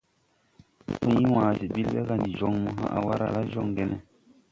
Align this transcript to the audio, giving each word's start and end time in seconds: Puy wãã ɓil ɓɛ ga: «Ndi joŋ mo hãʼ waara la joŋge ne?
Puy 0.99 1.23
wãã 1.33 1.47
ɓil 1.73 1.85
ɓɛ 1.93 1.99
ga: 2.07 2.15
«Ndi 2.19 2.31
joŋ 2.39 2.53
mo 2.63 2.69
hãʼ 2.93 3.03
waara 3.05 3.27
la 3.35 3.41
joŋge 3.51 3.83
ne? 3.89 3.97